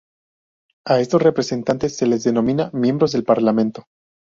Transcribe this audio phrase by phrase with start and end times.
[0.87, 3.83] A estos representantes se les denomina "miembros del parlamento".